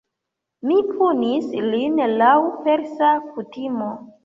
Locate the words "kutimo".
3.37-3.95